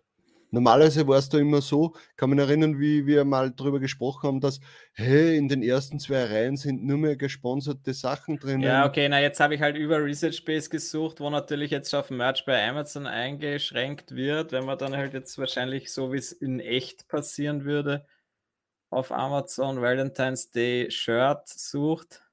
[0.56, 4.40] Normalerweise war es da immer so, kann mich erinnern, wie wir mal darüber gesprochen haben,
[4.40, 4.62] dass,
[4.94, 8.62] hey, in den ersten zwei Reihen sind nur mehr gesponserte Sachen drin.
[8.62, 12.10] Ja, okay, na jetzt habe ich halt über Research Space gesucht, wo natürlich jetzt auf
[12.10, 16.62] Merch bei Amazon eingeschränkt wird, wenn man dann halt jetzt wahrscheinlich so wie es in
[16.62, 18.06] echt passieren würde,
[18.90, 22.24] auf Amazon Valentine's Day Shirt sucht.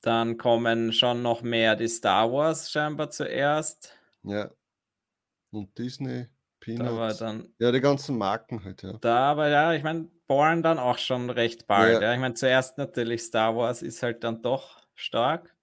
[0.00, 3.96] Dann kommen schon noch mehr die Star Wars scheinbar zuerst.
[4.24, 4.50] Ja.
[5.50, 6.26] Und Disney,
[6.66, 7.18] Da war Peanuts.
[7.18, 8.94] dann Ja, die ganzen Marken halt, ja.
[9.00, 11.94] da, aber ja, ich meine, Born dann auch schon recht bald.
[12.00, 12.08] Ja.
[12.08, 12.14] Ja.
[12.14, 15.54] Ich meine, zuerst natürlich Star Wars ist halt dann doch stark.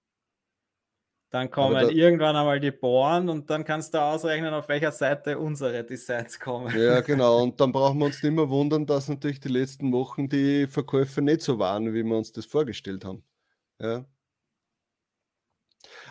[1.30, 5.38] Dann kommen da- irgendwann einmal die Born und dann kannst du ausrechnen, auf welcher Seite
[5.38, 6.78] unsere Designs kommen.
[6.78, 7.42] Ja, genau.
[7.42, 11.22] Und dann brauchen wir uns nicht mehr wundern, dass natürlich die letzten Wochen die Verkäufe
[11.22, 13.24] nicht so waren, wie wir uns das vorgestellt haben.
[13.80, 14.04] Ja.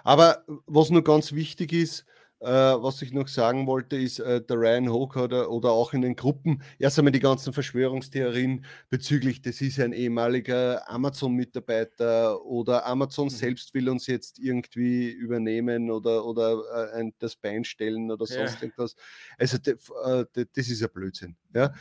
[0.03, 2.05] Aber was nur ganz wichtig ist,
[2.41, 6.01] äh, was ich noch sagen wollte, ist, äh, der Ryan Hoke oder, oder auch in
[6.01, 13.29] den Gruppen, erst einmal die ganzen Verschwörungstheorien bezüglich, das ist ein ehemaliger Amazon-Mitarbeiter oder Amazon
[13.29, 13.29] Mhm.
[13.29, 18.35] selbst will uns jetzt irgendwie übernehmen oder, oder äh, ein, das Bein stellen oder Ja.
[18.35, 18.95] sonst irgendwas.
[19.37, 21.35] Also äh, das ist ja Blödsinn.
[21.53, 21.73] Ja?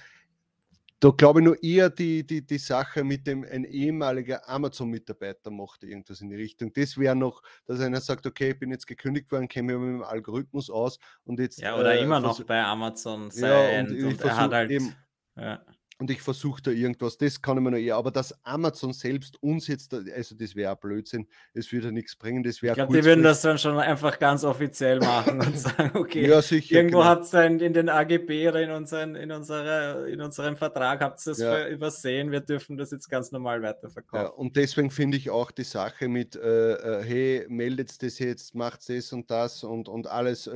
[1.02, 5.82] Da glaube ich nur eher die, die, die Sache mit dem, ein ehemaliger Amazon-Mitarbeiter macht
[5.82, 6.72] irgendwas in die Richtung.
[6.74, 10.02] Das wäre noch, dass einer sagt, okay, ich bin jetzt gekündigt worden, mich mit dem
[10.02, 11.58] Algorithmus aus und jetzt.
[11.58, 13.86] Ja, oder äh, immer noch bei Amazon Ja, sein.
[13.86, 14.70] und und, ich er hat halt.
[14.70, 14.94] eben-
[15.36, 15.64] Ja.
[16.00, 19.42] Und ich versuche da irgendwas, das kann ich mir noch eher, aber dass Amazon selbst
[19.42, 22.96] uns jetzt, also das wäre Blödsinn, es würde ja nichts bringen, das Ich wäre glaube,
[22.96, 26.74] die würden das dann schon einfach ganz offiziell machen und sagen, okay, Ja, sicher.
[26.76, 27.10] Irgendwo genau.
[27.10, 31.30] habt ihr in, den AGB oder in, unseren, in, unserer, in unserem Vertrag habt ihr
[31.32, 31.68] das Ja.
[31.68, 32.30] übersehen.
[32.30, 34.38] Wir dürfen das jetzt ganz normal Ja, weiterverkaufen.
[34.38, 38.88] und deswegen finde ich auch die Sache mit, äh, äh, hey, meldet das jetzt, macht
[38.88, 40.52] das und das und, und alles, äh,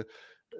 [0.00, 0.04] äh,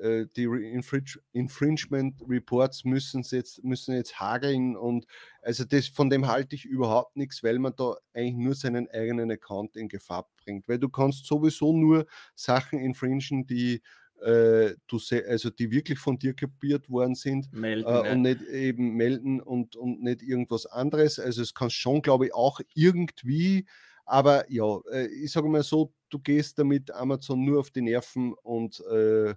[0.03, 5.07] äh, die Infringe Infringement Reports müssen jetzt, müssen jetzt hageln und
[5.43, 9.31] also das, von dem halte ich überhaupt nichts, weil man da eigentlich nur seinen eigenen
[9.31, 13.83] Account in Gefahr bringt, weil du kannst sowieso nur Sachen infringen, die
[14.23, 17.89] äh, du also die wirklich von dir kopiert worden sind Melden.
[17.89, 21.19] äh, und nicht eben melden und, und nicht irgendwas anderes.
[21.19, 23.67] Also es kann schon, glaube ich, auch irgendwie,
[24.05, 28.35] aber ja, äh, ich sage mal so, du gehst damit Amazon nur auf die Nerven
[28.43, 29.35] und äh,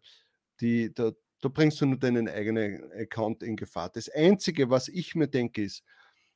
[0.62, 3.90] die, da, da bringst du nur deinen eigenen Account in Gefahr.
[3.90, 5.84] Das Einzige, was ich mir denke, ist,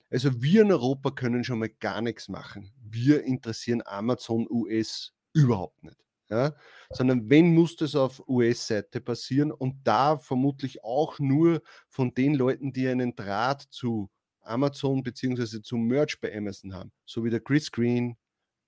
[0.10, 2.72] also wir in Europa können schon mal gar nichts machen.
[2.82, 5.98] Wir interessieren Amazon US überhaupt nicht.
[6.30, 6.56] Ja?
[6.92, 12.74] Sondern wenn muss das auf US-Seite passieren und da vermutlich auch nur von den Leuten,
[12.74, 14.10] die einen Draht zu
[14.42, 18.16] Amazon beziehungsweise zum Merch bei Amazon haben, so wie der Chris Green,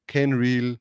[0.07, 0.79] Ken Real,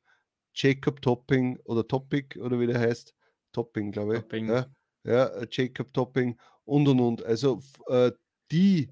[0.53, 3.13] Jacob Topping oder Topic oder wie der heißt,
[3.57, 4.21] Topping, glaube ich.
[4.21, 4.49] Topping.
[4.49, 4.67] Ja,
[5.03, 7.25] ja, äh, Jacob Topping und und und.
[7.25, 8.11] Also äh,
[8.51, 8.89] die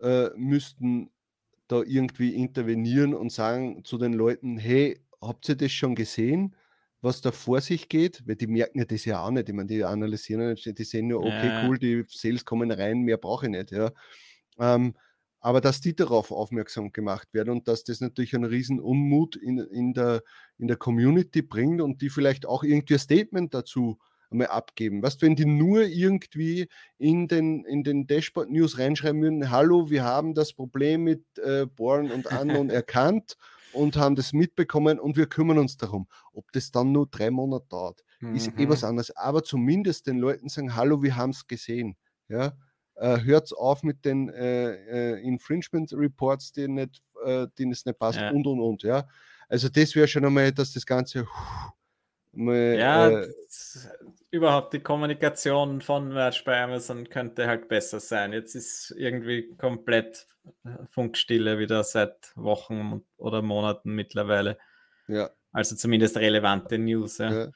[0.00, 1.10] äh, müssten
[1.68, 6.56] da irgendwie intervenieren und sagen zu den Leuten, hey, habt ihr das schon gesehen,
[7.02, 8.26] was da vor sich geht?
[8.26, 9.50] Weil die merken ja das ja auch nicht.
[9.50, 11.68] Ich meine, die analysieren nicht, die sehen nur, okay, ja.
[11.68, 13.70] cool, die Sales kommen rein, mehr brauche ich nicht.
[13.70, 13.92] Ja.
[14.58, 14.94] Ähm,
[15.40, 19.58] aber dass die darauf aufmerksam gemacht werden und dass das natürlich einen riesen Unmut in,
[19.58, 20.22] in, der,
[20.58, 23.98] in der Community bringt und die vielleicht auch irgendwie ein Statement dazu
[24.30, 25.02] einmal abgeben.
[25.02, 30.04] Weißt wenn die nur irgendwie in den, in den Dashboard News reinschreiben würden, hallo, wir
[30.04, 33.36] haben das Problem mit äh, Born und Unknown erkannt
[33.72, 36.06] und haben das mitbekommen und wir kümmern uns darum.
[36.32, 38.34] Ob das dann nur drei Monate dauert, mhm.
[38.34, 38.88] ist eh was mhm.
[38.88, 39.16] anderes.
[39.16, 41.96] Aber zumindest den Leuten sagen, hallo, wir haben es gesehen.
[42.28, 42.52] Ja,
[43.00, 47.98] äh, hört auf mit den äh, äh, Infringement Reports, die nicht, äh, denen es nicht
[47.98, 48.30] passt ja.
[48.30, 48.82] und und und.
[48.82, 49.08] Ja,
[49.48, 51.26] also das wäre schon einmal, dass das Ganze
[52.32, 53.28] mal, ja, äh,
[54.30, 58.32] überhaupt die Kommunikation von Merch bei Amazon könnte halt besser sein.
[58.32, 60.26] Jetzt ist irgendwie komplett
[60.90, 64.58] Funkstille wieder seit Wochen oder Monaten mittlerweile.
[65.08, 65.30] Ja.
[65.52, 67.18] Also zumindest relevante News.
[67.18, 67.32] Ja.
[67.32, 67.48] ja.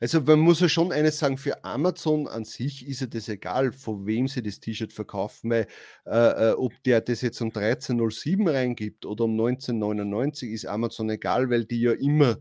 [0.00, 3.70] Also man muss ja schon eines sagen, für Amazon an sich ist ja das egal,
[3.72, 5.66] von wem sie das T-Shirt verkaufen, weil
[6.06, 11.50] äh, äh ob der das jetzt um 13.07 reingibt oder um 1999 ist Amazon egal,
[11.50, 12.38] weil die ja immer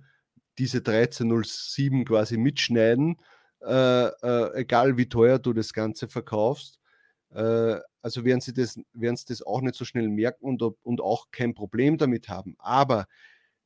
[0.58, 3.18] diese 13.07 quasi mitschneiden,
[3.62, 6.80] äh, äh, egal wie teuer du das Ganze verkaufst.
[7.32, 11.02] Äh, also werden sie, das, werden sie das auch nicht so schnell merken und, und
[11.02, 12.56] auch kein Problem damit haben.
[12.60, 13.08] Aber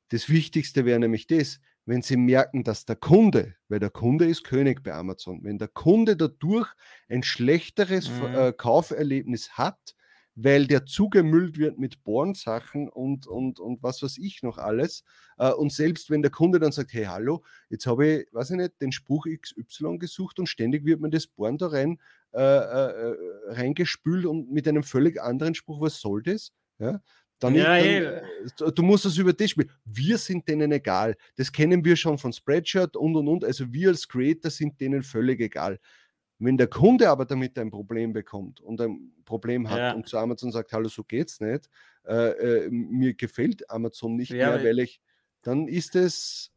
[0.09, 4.43] das Wichtigste wäre nämlich das, wenn Sie merken, dass der Kunde, weil der Kunde ist
[4.43, 6.67] König bei Amazon, wenn der Kunde dadurch
[7.09, 8.35] ein schlechteres mhm.
[8.35, 9.95] äh, Kauferlebnis hat,
[10.35, 15.03] weil der zugemüllt wird mit Born-Sachen und, und, und was weiß ich noch alles.
[15.37, 18.57] Äh, und selbst wenn der Kunde dann sagt, hey, hallo, jetzt habe ich, weiß ich
[18.57, 21.99] nicht, den Spruch XY gesucht und ständig wird mir das Born da rein
[22.33, 23.15] äh, äh, äh
[23.47, 26.51] reingespült und mit einem völlig anderen Spruch, was soll das?
[26.79, 27.01] Ja,
[27.39, 28.71] dann, ja, dann, eh.
[28.73, 29.71] du musst das über dich spielen.
[29.83, 31.15] Wir sind denen egal.
[31.35, 33.43] Das kennen wir schon von Spreadshirt und und und.
[33.43, 35.79] Also wir als Creator sind denen völlig egal.
[36.39, 39.91] Wenn der Kunde aber damit ein Problem bekommt und ein Problem hat ja.
[39.93, 41.69] und zu Amazon sagt, hallo, so geht's nicht,
[42.05, 44.99] äh, äh, mir gefällt Amazon nicht ja, mehr, weil ich,
[45.41, 46.52] dann ist es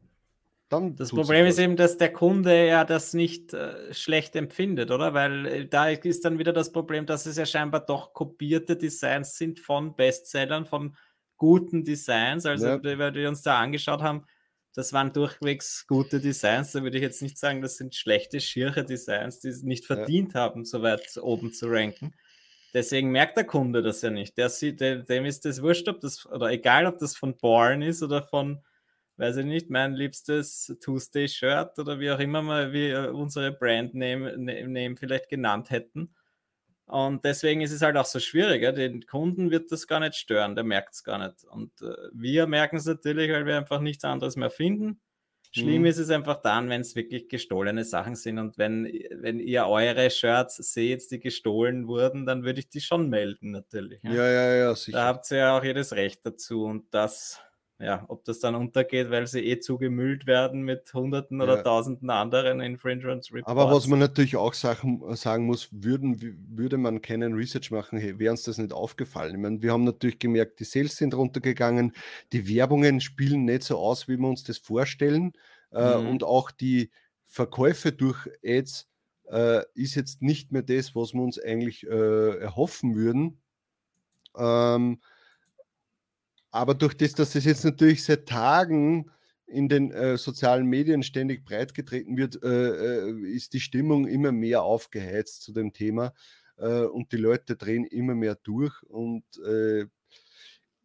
[0.69, 5.13] dann das Problem ist eben, dass der Kunde ja das nicht äh, schlecht empfindet, oder?
[5.13, 9.37] Weil äh, da ist dann wieder das Problem, dass es ja scheinbar doch kopierte Designs
[9.37, 10.97] sind von Bestsellern, von
[11.37, 12.45] guten Designs.
[12.45, 12.83] Also, ja.
[12.83, 14.25] weil wir uns da angeschaut haben,
[14.73, 16.73] das waren durchwegs gute Designs.
[16.73, 20.33] Da würde ich jetzt nicht sagen, das sind schlechte, schiere Designs, die es nicht verdient
[20.33, 20.41] ja.
[20.41, 22.13] haben, so weit oben zu ranken.
[22.73, 24.37] Deswegen merkt der Kunde das ja nicht.
[24.37, 28.03] Der sieht, dem ist das wurscht, ob das, oder egal, ob das von Born ist
[28.03, 28.61] oder von
[29.17, 34.95] weiß ich nicht, mein liebstes Tuesday-Shirt oder wie auch immer mal wir unsere Brandname Name
[34.97, 36.13] vielleicht genannt hätten.
[36.85, 38.63] Und deswegen ist es halt auch so schwierig.
[38.63, 38.71] Ja?
[38.71, 41.43] Den Kunden wird das gar nicht stören, der merkt es gar nicht.
[41.43, 45.01] Und äh, wir merken es natürlich, weil wir einfach nichts anderes mehr finden.
[45.51, 45.87] Schlimm mhm.
[45.87, 48.37] ist es einfach dann, wenn es wirklich gestohlene Sachen sind.
[48.37, 53.09] Und wenn, wenn ihr eure Shirts seht, die gestohlen wurden, dann würde ich die schon
[53.09, 54.01] melden, natürlich.
[54.03, 54.97] Ja, ja, ja, ja sicher.
[54.97, 56.65] Da habt ihr ja auch jedes Recht dazu.
[56.65, 57.41] Und das
[57.79, 62.59] ja, ob das dann untergeht, weil sie eh zugemüllt werden mit Hunderten oder Tausenden anderen
[62.59, 63.47] Infringement Reports.
[63.47, 68.17] Aber was man natürlich auch sagen, sagen muss, würden, würde man keinen Research machen, hey,
[68.17, 69.35] wäre uns das nicht aufgefallen.
[69.35, 71.93] Ich meine, wir haben natürlich gemerkt, die Sales sind runtergegangen,
[72.31, 75.33] die Werbungen spielen nicht so aus, wie wir uns das vorstellen
[75.71, 76.07] äh, mhm.
[76.07, 76.89] und auch die
[77.27, 78.87] Verkäufe durch Ads
[79.29, 83.39] äh, ist jetzt nicht mehr das, was wir uns eigentlich äh, erhoffen würden.
[84.35, 84.99] Ähm,
[86.51, 89.11] aber durch das, dass es jetzt natürlich seit Tagen
[89.47, 94.63] in den äh, sozialen Medien ständig breitgetreten wird, äh, äh, ist die Stimmung immer mehr
[94.63, 96.13] aufgeheizt zu dem Thema
[96.57, 99.85] äh, und die Leute drehen immer mehr durch und äh,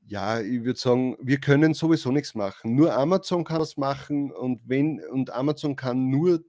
[0.07, 2.75] ja, ich würde sagen, wir können sowieso nichts machen.
[2.75, 6.43] Nur Amazon kann das machen und wenn und Amazon kann nur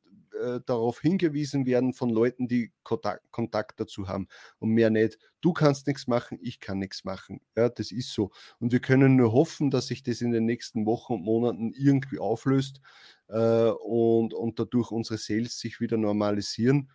[0.44, 4.28] äh, darauf hingewiesen werden von Leuten, die Kontakt, Kontakt, dazu haben
[4.60, 5.18] und mehr nicht.
[5.42, 7.42] Du kannst nichts machen, ich kann nichts machen.
[7.56, 8.32] Ja, das ist so.
[8.60, 12.20] Und wir können nur hoffen, dass sich das in den nächsten Wochen und Monaten irgendwie
[12.20, 12.82] auflöst
[13.30, 16.90] äh, und, und dadurch unsere Sales sich wieder normalisieren.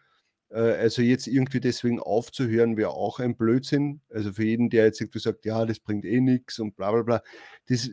[0.50, 4.00] Äh, also jetzt irgendwie deswegen aufzuhören, wäre auch ein Blödsinn.
[4.10, 7.02] Also für jeden, der jetzt irgendwie sagt, ja, das bringt eh nichts und bla bla
[7.02, 7.22] bla.
[7.66, 7.90] Das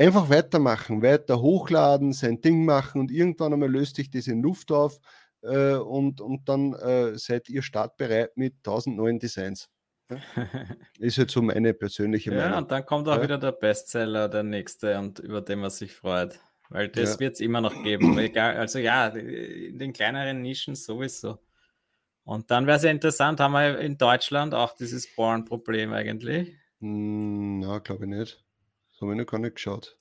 [0.00, 4.72] einfach weitermachen, weiter hochladen, sein Ding machen und irgendwann einmal löst sich das in Luft
[4.72, 4.98] auf
[5.42, 9.68] äh, und, und dann äh, seid ihr startbereit mit 1000 neuen Designs.
[10.08, 10.16] Ja?
[10.98, 12.50] Ist jetzt so meine persönliche Meinung.
[12.50, 13.22] Ja, und dann kommt auch ja?
[13.22, 16.40] wieder der Bestseller, der nächste, und über den man sich freut.
[16.70, 17.20] Weil das ja.
[17.20, 18.16] wird es immer noch geben.
[18.18, 21.38] Egal, also ja, in den kleineren Nischen sowieso.
[22.24, 26.56] Und dann wäre es ja interessant, haben wir in Deutschland auch dieses Born-Problem eigentlich?
[26.80, 28.44] Hm, na, glaube ich nicht.
[29.00, 29.96] Das habe ich noch gar nicht geschaut.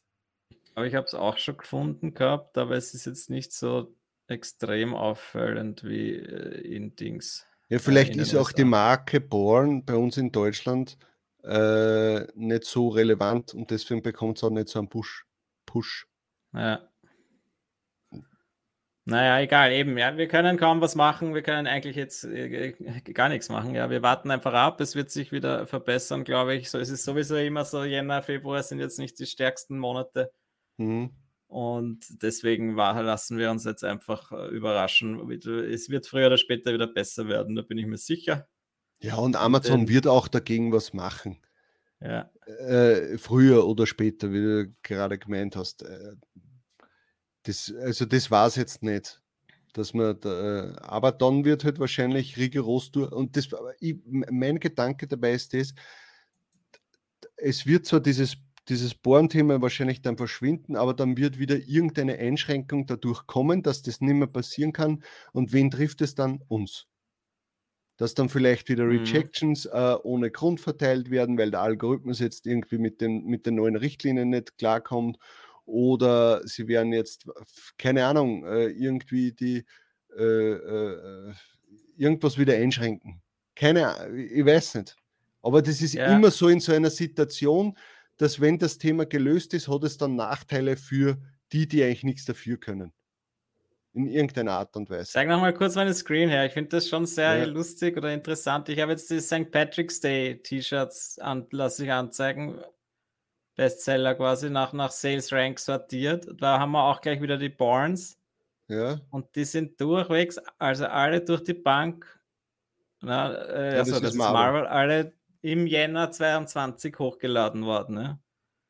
[0.75, 3.95] Aber ich habe es auch schon gefunden gehabt, aber es ist jetzt nicht so
[4.27, 7.45] extrem auffallend wie äh, in Dings.
[7.69, 8.65] Ja, äh, vielleicht ist auch die.
[8.65, 10.97] Marke Born bei uns in Deutschland
[11.43, 15.25] äh, nicht so relevant und deswegen bekommt es auch nicht so einen Push.
[15.65, 16.05] Push.
[16.53, 16.85] Ja.
[19.09, 22.73] Naja, egal, eben, ja, wir können kaum was machen, wir können eigentlich jetzt äh,
[23.13, 26.69] gar nichts machen, ja, wir warten einfach ab, es wird sich wieder verbessern, glaube ich,
[26.69, 30.31] so, es ist sowieso immer so, Jänner, Februar sind jetzt nicht die stärksten Monate
[30.77, 31.11] Mhm.
[31.47, 36.73] und deswegen war, lassen wir uns jetzt einfach äh, überraschen, es wird früher oder später
[36.73, 38.47] wieder besser werden, da bin ich mir sicher,
[39.01, 41.37] Ja, und Amazon den- wird auch dagegen was machen.
[42.01, 45.83] ja, Äh, früher oder später, wie du gerade gemeint hast.
[47.49, 49.23] Das, also das war es jetzt nicht.
[49.73, 53.11] Dass man da, äh, aber dann wird halt wahrscheinlich rigoros durch.
[53.11, 55.73] Und das, ich, mein Gedanke dabei ist das,
[57.37, 62.85] es wird zwar dieses, dieses Bohren-Thema wahrscheinlich dann verschwinden, aber dann wird wieder irgendeine Einschränkung
[62.85, 65.03] dadurch kommen, dass das nicht mehr passieren kann.
[65.33, 66.43] Und wen trifft es dann?
[66.47, 66.87] Uns.
[67.97, 68.91] Dass dann vielleicht wieder Mhm.
[68.91, 73.55] Rejections äh, ohne Grund verteilt werden, weil der Algorithmus jetzt irgendwie mit den, mit den
[73.55, 75.17] neuen Richtlinien nicht klarkommt.
[75.69, 77.25] Oder sie werden jetzt,
[77.77, 79.65] keine Ahnung, äh, irgendwie die
[80.17, 81.33] äh, äh,
[81.97, 83.21] irgendwas wieder einschränken.
[83.55, 84.95] Keine Ahnung, ich weiß nicht.
[85.41, 86.15] Aber das ist Ja.
[86.15, 87.77] immer so in so einer Situation,
[88.17, 91.17] dass wenn das Thema gelöst ist, hat es dann Nachteile für
[91.53, 92.91] die, die eigentlich nichts dafür können.
[93.93, 95.11] In irgendeiner Art und Weise.
[95.11, 96.45] Zeig noch mal kurz meine Screen her.
[96.45, 97.45] Ich finde das schon sehr Ja.
[97.45, 98.69] lustig oder interessant.
[98.69, 99.49] Ich habe jetzt die St.
[99.51, 102.59] Patrick's Day T-Shirts an, lasse ich anzeigen.
[103.59, 106.25] Bestseller quasi nach, nach Sales Rank sortiert.
[106.37, 108.17] Da haben wir auch gleich wieder die Barnes
[108.69, 112.05] Ja, und die sind durchwegs, also alle durch die Bank.
[113.01, 114.61] Na, äh, Ja, also das das, ist ist Marvel.
[114.61, 117.95] Marvel, alle im Jänner 22 hochgeladen worden.
[117.95, 118.19] Ne?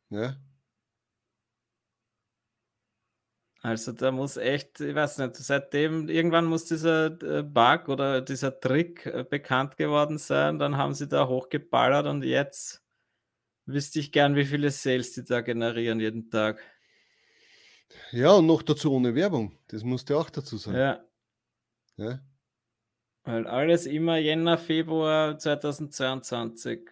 [0.09, 0.35] ja.
[3.61, 8.59] Also da muss echt, ich weiß nicht, seitdem irgendwann muss dieser äh, Bug oder dieser
[8.59, 12.81] Trick äh, bekannt geworden sein, dann haben sie da hochgeballert und jetzt
[13.73, 16.61] wüsste ich gern, wie viele Sales die da generieren jeden Tag.
[18.11, 19.57] Ja, und noch dazu ohne Werbung.
[19.67, 20.77] Das musst du auch dazu sagen.
[20.77, 21.05] Ja,
[21.97, 22.19] Ja.
[23.23, 26.89] weil alles immer Jänner, Februar 2022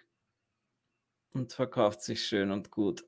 [1.33, 3.05] und verkauft sich schön und gut.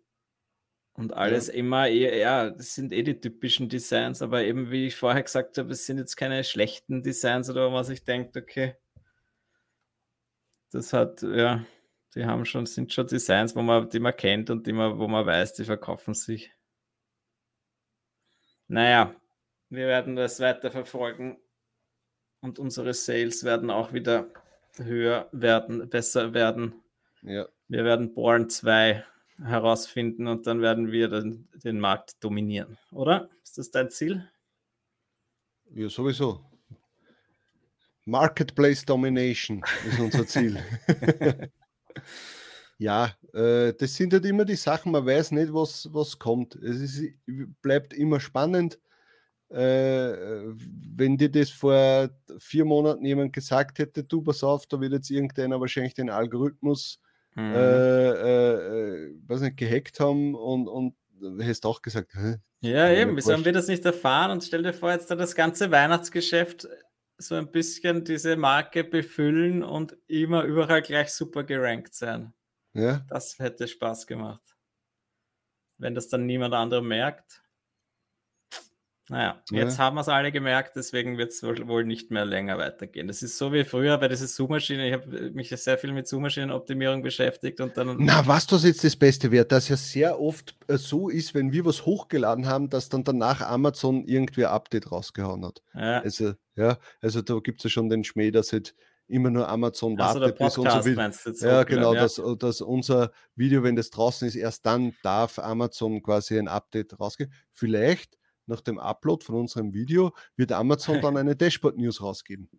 [0.93, 4.95] Und alles immer, eher, ja, das sind eh die typischen Designs, aber eben wie ich
[4.97, 8.75] vorher gesagt habe, es sind jetzt keine schlechten Designs oder was ich denke, okay,
[10.71, 11.65] das hat, ja,
[12.15, 15.07] die haben schon, sind schon Designs, wo man, die man kennt und die man, wo
[15.07, 16.51] man weiß, die verkaufen sich.
[18.67, 19.15] Naja,
[19.69, 21.37] wir werden das weiter verfolgen
[22.41, 24.31] und unsere Sales werden auch wieder
[24.77, 26.81] höher werden, besser werden.
[27.21, 27.47] ja.
[27.67, 29.05] Wir werden Born 2
[29.43, 33.29] herausfinden und dann werden wir den, den Markt dominieren, oder?
[33.43, 34.27] Ist das dein Ziel?
[35.71, 36.43] Ja, sowieso.
[38.05, 40.57] Marketplace Domination ist unser Ziel.
[42.77, 46.55] ja, äh, das sind halt immer die Sachen, man weiß nicht, was, was kommt.
[46.55, 47.13] Es ist,
[47.61, 48.79] bleibt immer spannend.
[49.49, 50.13] Äh,
[50.95, 55.09] wenn dir das vor vier Monaten jemand gesagt hätte, du pass auf, da wird jetzt
[55.09, 56.99] irgendeiner wahrscheinlich den Algorithmus
[57.35, 57.53] Mhm.
[57.53, 60.95] äh, äh, weiß nicht, gehackt haben und, und
[61.41, 62.35] hast auch gesagt, Hä?
[62.61, 63.15] ja, eben.
[63.15, 64.31] Wieso haben wir das nicht erfahren?
[64.31, 66.67] Und stell dir vor, jetzt da das ganze Weihnachtsgeschäft
[67.19, 72.33] so ein bisschen diese Marke befüllen und immer überall gleich super gerankt sein.
[72.73, 74.57] ja, Das hätte Spaß gemacht.
[75.77, 77.43] Wenn das dann niemand anderer merkt.
[79.09, 79.63] Naja, Ja.
[79.63, 83.07] jetzt haben wir es alle gemerkt, deswegen wird es wohl, nicht mehr länger weitergehen.
[83.07, 84.87] Das ist so wie früher bei dieser Suchmaschine.
[84.87, 87.97] Ich habe mich ja sehr viel mit Suchmaschinenoptimierung beschäftigt und dann.
[87.99, 91.51] Na, was das jetzt das Beste wäre, dass ja sehr oft äh, so ist, wenn
[91.51, 95.61] wir was hochgeladen haben, dass dann danach Amazon irgendwie ein Update rausgehauen hat.
[95.73, 98.75] Ja, Also, ja, also da gibt es ja schon den Schmäh, dass halt
[99.09, 101.01] immer nur Amazon also wartet, bis unser Video.
[101.47, 102.01] Ja, genau, ja.
[102.01, 106.99] dass, dass unser Video, wenn das draußen ist, erst dann darf Amazon quasi ein Update
[106.99, 107.33] rausgeben.
[107.51, 108.17] Vielleicht
[108.49, 112.49] nach dem Upload von unserem Video wird Amazon dann eine Dashboard-News rausgeben.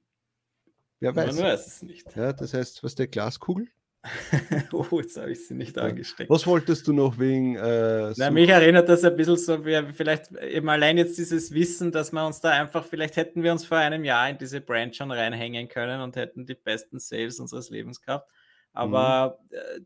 [1.01, 1.41] Wer Man weiß.
[1.43, 2.15] weiß es nicht.
[2.17, 3.69] Ja, das heißt, was der Glaskugel?
[4.73, 5.83] oh, jetzt habe ich sie nicht Ja.
[5.83, 6.31] angesteckt.
[6.31, 10.33] Was wolltest du noch wegen äh, Na, mich erinnert das ein bisschen so, wie vielleicht
[10.33, 13.77] eben allein jetzt dieses Wissen, dass wir uns da einfach, vielleicht hätten wir uns vor
[13.77, 18.01] einem Jahr in diese Brand schon reinhängen können und hätten die besten Sales unseres Lebens
[18.01, 18.31] gehabt.
[18.73, 19.81] Aber äh,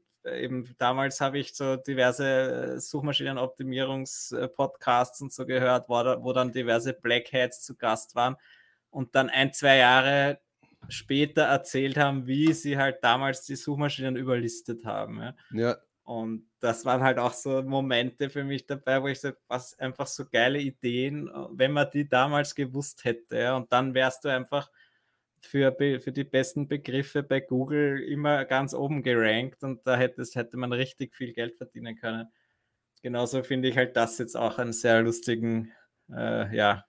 [0.45, 6.53] eben damals habe ich so diverse äh, Suchmaschinenoptimierungs-Podcasts und so gehört, wo, da, wo dann
[6.53, 8.37] diverse Black Hats zu Gast waren.
[8.91, 10.41] Und dann ein, zwei Jahre
[10.89, 15.20] später erzählt haben, wie sie halt damals die Suchmaschinen überlistet haben.
[15.20, 15.35] Ja.
[15.53, 15.76] ja.
[16.05, 20.07] Und das waren halt auch so Momente für mich dabei, wo ich so, was einfach
[20.07, 23.39] so geile Ideen, wenn man die damals gewusst hätte.
[23.39, 24.70] Ja, und dann wärst du einfach
[25.45, 30.57] für, für die besten Begriffe bei Google immer ganz oben gerankt und da hätte, hätte
[30.57, 32.29] man richtig viel Geld verdienen können.
[33.03, 35.73] Genauso finde ich halt das jetzt auch einen sehr lustigen,
[36.11, 36.85] äh, ja,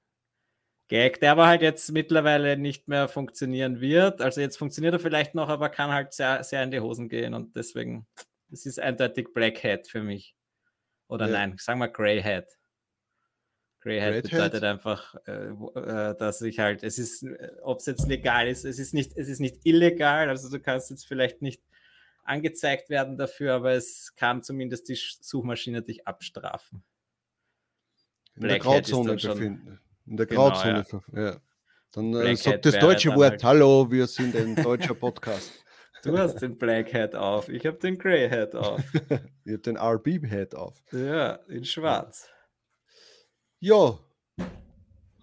[0.87, 4.21] Gag, der aber halt jetzt mittlerweile nicht mehr funktionieren wird.
[4.21, 7.33] Also jetzt funktioniert er vielleicht noch, aber kann halt sehr, sehr in die Hosen gehen
[7.33, 8.05] und deswegen,
[8.51, 10.35] es ist eindeutig Black Hat für mich.
[11.07, 11.33] Oder ja.
[11.33, 12.47] nein, sagen wir Grey Hat.
[13.85, 17.23] Grey Hat bedeutet einfach, äh, äh, dass ich halt, es ist,
[17.61, 20.89] ob es jetzt legal ist, es ist nicht, es ist nicht illegal, also du kannst
[20.89, 21.61] jetzt vielleicht nicht
[22.23, 26.83] angezeigt werden dafür, aber es kann zumindest die Suchmaschine dich abstrafen.
[28.35, 29.79] In Black der Grauzone befinden.
[30.07, 30.85] In der genau, Grauzone.
[31.13, 31.21] Ja.
[31.21, 31.41] ja.
[31.91, 35.51] Dann äh, sagt das deutsche Wort halt Hallo, wir sind ein deutscher Podcast.
[36.03, 38.79] Du hast den Black Hat auf, ich habe den Grey Hat auf.
[38.93, 40.79] ich habe den RB Hat auf.
[40.91, 42.29] Ja, in schwarz.
[43.65, 43.97] Ja,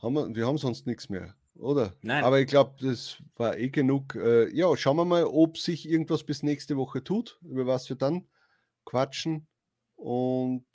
[0.03, 1.95] haben wir, wir haben sonst nichts mehr, oder?
[2.03, 2.25] Nein.
[2.25, 4.17] Aber ich glaube, das war eh genug.
[4.17, 7.95] Äh, ja, schauen wir mal, ob sich irgendwas bis nächste Woche tut, über was wir
[7.95, 8.27] dann
[8.85, 9.47] quatschen.
[9.95, 10.67] Und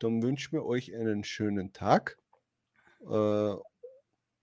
[0.00, 2.18] dann wünschen wir euch einen schönen Tag.
[3.02, 3.54] Äh,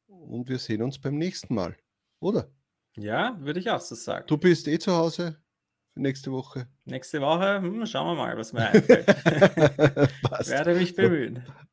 [0.08, 1.76] und wir sehen uns beim nächsten Mal,
[2.22, 2.50] oder?
[2.96, 4.28] Ja, würde ich auch so sagen.
[4.28, 5.42] Du bist eh zu Hause
[5.90, 6.70] für nächste Woche.
[6.86, 9.08] Nächste Woche, hm, schauen wir mal, was mir einfällt.
[10.48, 11.44] Werde mich bemühen.